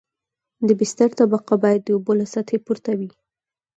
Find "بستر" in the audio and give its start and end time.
0.79-1.09